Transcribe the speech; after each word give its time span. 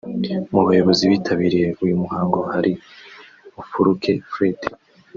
Mu 0.53 0.61
bayobozi 0.67 1.03
bitabiriye 1.11 1.67
uyu 1.83 1.95
muhango 2.03 2.39
hari 2.51 2.71
Mufuruke 3.53 4.11
Fred 4.31 4.59